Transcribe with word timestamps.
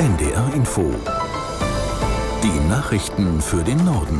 NDR 0.00 0.50
Info. 0.54 0.94
Die 2.42 2.68
Nachrichten 2.70 3.42
für 3.42 3.62
den 3.62 3.84
Norden. 3.84 4.18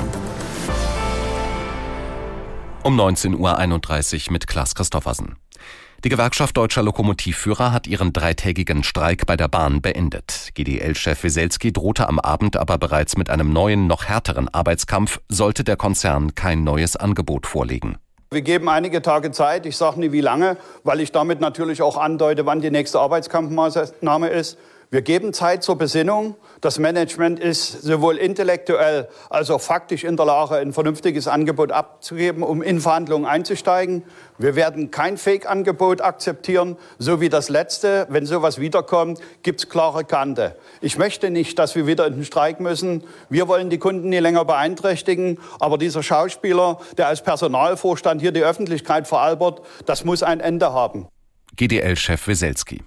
Um 2.83 3.01
19.31 3.01 4.27
Uhr 4.27 4.33
mit 4.35 4.47
Klaas 4.47 4.75
Christoffersen. 4.75 5.37
Die 6.05 6.11
Gewerkschaft 6.11 6.59
Deutscher 6.59 6.83
Lokomotivführer 6.83 7.73
hat 7.73 7.87
ihren 7.87 8.13
dreitägigen 8.13 8.83
Streik 8.83 9.25
bei 9.25 9.39
der 9.39 9.49
Bahn 9.49 9.81
beendet. 9.81 10.51
GDL-Chef 10.53 11.25
Weselski 11.25 11.73
drohte 11.73 12.11
am 12.11 12.19
Abend 12.19 12.59
aber 12.59 12.77
bereits 12.77 13.17
mit 13.17 13.31
einem 13.31 13.51
neuen, 13.51 13.87
noch 13.87 14.05
härteren 14.05 14.51
Arbeitskampf, 14.51 15.23
sollte 15.31 15.65
der 15.65 15.77
Konzern 15.77 16.35
kein 16.35 16.63
neues 16.63 16.97
Angebot 16.97 17.47
vorlegen. 17.47 17.97
Wir 18.31 18.43
geben 18.43 18.69
einige 18.69 19.01
Tage 19.01 19.33
Zeit, 19.33 19.65
ich 19.65 19.79
sage 19.79 19.99
nie 19.99 20.13
wie 20.13 20.21
lange, 20.21 20.59
weil 20.85 21.01
ich 21.01 21.11
damit 21.11 21.41
natürlich 21.41 21.81
auch 21.81 21.97
andeute, 21.97 22.45
wann 22.45 22.61
die 22.61 22.71
nächste 22.71 23.01
Arbeitskampfmaßnahme 23.01 24.29
ist. 24.29 24.59
Wir 24.93 25.03
geben 25.03 25.33
Zeit 25.33 25.63
zur 25.63 25.79
Besinnung. 25.79 26.35
Das 26.61 26.81
Management 26.81 27.39
ist 27.39 27.83
sowohl 27.83 28.17
intellektuell 28.17 29.09
als 29.29 29.49
auch 29.49 29.61
faktisch 29.61 30.03
in 30.03 30.17
der 30.17 30.27
Lage, 30.27 30.57
ein 30.57 30.73
vernünftiges 30.73 31.29
Angebot 31.29 31.71
abzugeben, 31.71 32.43
um 32.43 32.61
in 32.61 32.81
Verhandlungen 32.81 33.25
einzusteigen. 33.25 34.03
Wir 34.37 34.57
werden 34.57 34.91
kein 34.91 35.17
Fake-Angebot 35.17 36.01
akzeptieren, 36.01 36.77
so 36.99 37.21
wie 37.21 37.29
das 37.29 37.49
letzte. 37.49 38.09
Wenn 38.11 38.27
sowas 38.27 38.59
wiederkommt, 38.59 39.21
gibt 39.45 39.61
es 39.61 39.69
klare 39.69 40.05
Kante. 40.05 40.57
Ich 40.81 40.99
möchte 40.99 41.31
nicht, 41.31 41.57
dass 41.61 41.77
wir 41.77 41.87
wieder 41.87 42.09
in 42.09 42.15
den 42.15 42.25
Streik 42.25 42.59
müssen. 42.59 43.05
Wir 43.29 43.47
wollen 43.47 43.71
die 43.71 43.79
Kunden 43.79 44.09
nie 44.09 44.19
länger 44.19 44.45
beeinträchtigen. 44.45 45.39
Aber 45.61 45.79
dieser 45.79 46.03
Schauspieler, 46.03 46.81
der 46.99 47.07
als 47.07 47.23
Personalvorstand 47.23 48.21
hier 48.21 48.33
die 48.33 48.43
Öffentlichkeit 48.43 49.07
veralbert, 49.07 49.63
das 49.87 50.05
muss 50.05 50.25
ein 50.25 50.41
Ende 50.41 50.73
haben. 50.73 51.07
GDL-Chef 51.55 52.27
Weselski. 52.27 52.83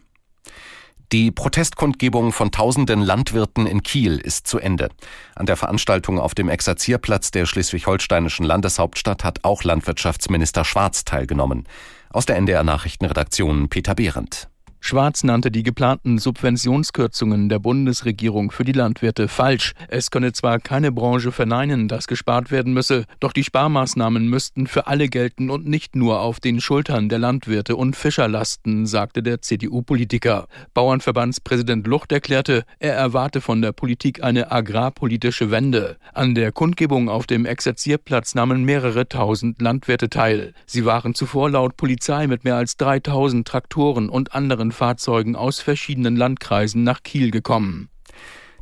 Die 1.13 1.30
Protestkundgebung 1.30 2.31
von 2.31 2.49
tausenden 2.49 2.99
Landwirten 2.99 3.67
in 3.67 3.84
Kiel 3.84 4.17
ist 4.17 4.48
zu 4.48 4.58
Ende. 4.58 4.90
An 5.35 5.46
der 5.46 5.57
Veranstaltung 5.57 6.18
auf 6.18 6.34
dem 6.34 6.49
Exerzierplatz 6.49 7.29
der 7.29 7.46
schleswig-holsteinischen 7.46 8.43
Landeshauptstadt 8.43 9.24
hat 9.24 9.43
auch 9.43 9.63
Landwirtschaftsminister 9.63 10.65
Schwarz 10.65 11.05
teilgenommen. 11.05 11.68
Aus 12.10 12.26
der 12.26 12.37
NDR 12.37 12.63
Nachrichtenredaktion 12.63 13.70
Peter 13.70 13.93
Behrendt. 13.93 14.49
Schwarz 14.85 15.23
nannte 15.23 15.49
die 15.49 15.63
geplanten 15.63 16.17
Subventionskürzungen 16.17 17.48
der 17.48 17.59
Bundesregierung 17.59 18.51
für 18.51 18.65
die 18.65 18.73
Landwirte 18.73 19.29
falsch. 19.29 19.71
Es 19.87 20.12
könne 20.12 20.34
zwar 20.34 20.59
keine 20.59 20.91
Branche 20.91 21.31
verneinen, 21.31 21.87
dass 21.87 22.05
gespart 22.05 22.51
werden 22.51 22.73
müsse, 22.73 23.05
doch 23.21 23.31
die 23.31 23.45
Sparmaßnahmen 23.45 24.27
müssten 24.27 24.67
für 24.67 24.85
alle 24.87 25.07
gelten 25.07 25.49
und 25.49 25.65
nicht 25.65 25.95
nur 25.95 26.20
auf 26.20 26.41
den 26.41 26.59
Schultern 26.59 27.07
der 27.07 27.17
Landwirte 27.17 27.77
und 27.77 27.95
Fischer 27.95 28.27
lasten, 28.27 28.85
sagte 28.85 29.23
der 29.23 29.41
CDU-Politiker. 29.41 30.49
Bauernverbandspräsident 30.73 31.87
Lucht 31.87 32.12
erklärte, 32.12 32.65
er 32.79 32.95
erwarte 32.95 33.40
von 33.40 33.62
der 33.62 33.71
Politik 33.71 34.21
eine 34.21 34.51
agrarpolitische 34.51 35.49
Wende. 35.49 35.95
An 36.13 36.35
der 36.35 36.51
Kundgebung 36.51 37.07
auf 37.07 37.25
dem 37.25 37.45
Exerzierplatz 37.45 38.35
nahmen 38.35 38.65
mehrere 38.65 39.07
tausend 39.07 39.62
Landwirte 39.62 40.09
teil. 40.09 40.53
Sie 40.65 40.84
waren 40.84 41.15
zuvor 41.15 41.49
laut 41.49 41.77
Polizei 41.77 42.27
mit 42.27 42.43
mehr 42.43 42.57
als 42.57 42.75
3000 42.75 43.47
Traktoren 43.47 44.09
und 44.09 44.35
anderen 44.35 44.73
Fahrzeugen 44.74 45.35
aus 45.35 45.60
verschiedenen 45.60 46.16
Landkreisen 46.16 46.84
nach 46.84 47.04
Kiel 47.04 47.32
gekommen. 47.32 47.90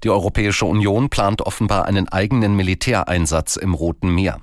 Die 0.04 0.09
Europäische 0.09 0.66
Union 0.66 1.09
plant 1.09 1.42
offenbar 1.42 1.86
einen 1.86 2.08
eigenen 2.09 2.56
Militäreinsatz 2.56 3.56
im 3.56 3.73
Roten 3.73 4.14
Meer. 4.14 4.42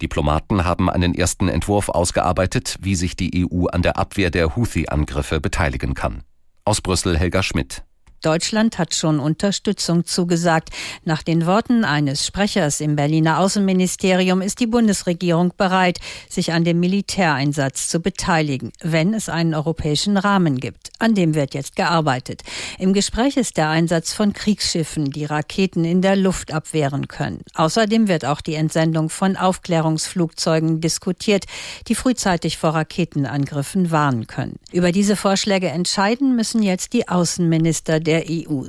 Diplomaten 0.00 0.64
haben 0.64 0.90
einen 0.90 1.14
ersten 1.14 1.48
Entwurf 1.48 1.88
ausgearbeitet, 1.88 2.76
wie 2.80 2.94
sich 2.94 3.16
die 3.16 3.46
EU 3.46 3.66
an 3.66 3.82
der 3.82 3.96
Abwehr 3.96 4.30
der 4.30 4.56
Houthi-Angriffe 4.56 5.40
beteiligen 5.40 5.94
kann. 5.94 6.24
Aus 6.64 6.80
Brüssel 6.80 7.18
Helga 7.18 7.42
Schmidt. 7.42 7.84
Deutschland 8.22 8.78
hat 8.78 8.94
schon 8.94 9.20
Unterstützung 9.20 10.04
zugesagt. 10.04 10.70
Nach 11.04 11.22
den 11.22 11.44
Worten 11.44 11.84
eines 11.84 12.24
Sprechers 12.24 12.80
im 12.80 12.96
Berliner 12.96 13.40
Außenministerium 13.40 14.40
ist 14.40 14.60
die 14.60 14.66
Bundesregierung 14.66 15.52
bereit, 15.56 15.98
sich 16.28 16.52
an 16.52 16.64
dem 16.64 16.80
Militäreinsatz 16.80 17.88
zu 17.88 18.00
beteiligen, 18.00 18.72
wenn 18.80 19.12
es 19.12 19.28
einen 19.28 19.54
europäischen 19.54 20.16
Rahmen 20.16 20.58
gibt. 20.58 20.90
An 21.00 21.14
dem 21.14 21.34
wird 21.34 21.54
jetzt 21.54 21.74
gearbeitet. 21.76 22.42
Im 22.78 22.92
Gespräch 22.92 23.36
ist 23.36 23.56
der 23.56 23.68
Einsatz 23.68 24.12
von 24.12 24.32
Kriegsschiffen, 24.32 25.10
die 25.10 25.24
Raketen 25.24 25.84
in 25.84 26.00
der 26.00 26.16
Luft 26.16 26.52
abwehren 26.52 27.08
können. 27.08 27.42
Außerdem 27.54 28.06
wird 28.06 28.24
auch 28.24 28.40
die 28.40 28.54
Entsendung 28.54 29.08
von 29.08 29.36
Aufklärungsflugzeugen 29.36 30.80
diskutiert, 30.80 31.46
die 31.88 31.96
frühzeitig 31.96 32.56
vor 32.58 32.70
Raketenangriffen 32.70 33.90
warnen 33.90 34.26
können. 34.28 34.56
Über 34.70 34.92
diese 34.92 35.16
Vorschläge 35.16 35.68
entscheiden 35.68 36.36
müssen 36.36 36.62
jetzt 36.62 36.92
die 36.92 37.08
Außenminister 37.08 37.98
der 37.98 38.11
der 38.12 38.24
EU. 38.28 38.64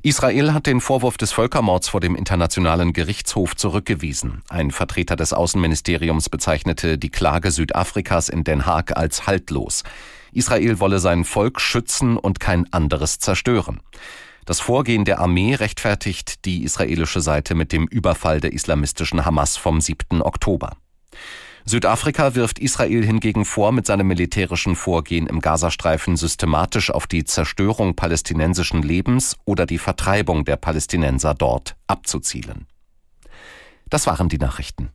Israel 0.00 0.54
hat 0.54 0.66
den 0.66 0.80
Vorwurf 0.80 1.18
des 1.18 1.32
Völkermords 1.32 1.88
vor 1.88 2.00
dem 2.00 2.16
Internationalen 2.16 2.94
Gerichtshof 2.94 3.54
zurückgewiesen. 3.56 4.40
Ein 4.48 4.70
Vertreter 4.70 5.16
des 5.16 5.34
Außenministeriums 5.34 6.30
bezeichnete 6.30 6.96
die 6.96 7.10
Klage 7.10 7.50
Südafrikas 7.50 8.30
in 8.30 8.42
Den 8.42 8.64
Haag 8.64 8.96
als 8.96 9.26
haltlos. 9.26 9.84
Israel 10.32 10.80
wolle 10.80 10.98
sein 10.98 11.24
Volk 11.26 11.60
schützen 11.60 12.16
und 12.16 12.40
kein 12.40 12.72
anderes 12.72 13.18
zerstören. 13.18 13.80
Das 14.46 14.60
Vorgehen 14.60 15.04
der 15.04 15.20
Armee 15.20 15.54
rechtfertigt 15.54 16.46
die 16.46 16.64
israelische 16.64 17.20
Seite 17.20 17.54
mit 17.54 17.70
dem 17.70 17.86
Überfall 17.86 18.40
der 18.40 18.54
islamistischen 18.54 19.26
Hamas 19.26 19.58
vom 19.58 19.82
7. 19.82 20.22
Oktober. 20.22 20.78
Südafrika 21.64 22.34
wirft 22.34 22.58
Israel 22.58 23.04
hingegen 23.04 23.44
vor, 23.44 23.72
mit 23.72 23.86
seinem 23.86 24.08
militärischen 24.08 24.74
Vorgehen 24.74 25.26
im 25.26 25.40
Gazastreifen 25.40 26.16
systematisch 26.16 26.90
auf 26.90 27.06
die 27.06 27.24
Zerstörung 27.24 27.94
palästinensischen 27.94 28.82
Lebens 28.82 29.36
oder 29.44 29.66
die 29.66 29.78
Vertreibung 29.78 30.44
der 30.44 30.56
Palästinenser 30.56 31.34
dort 31.34 31.76
abzuzielen. 31.86 32.66
Das 33.88 34.06
waren 34.06 34.28
die 34.28 34.38
Nachrichten. 34.38 34.90